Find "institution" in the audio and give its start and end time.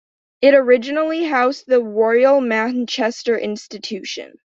3.37-4.33